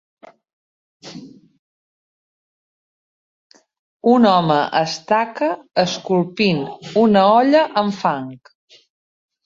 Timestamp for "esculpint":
5.87-6.67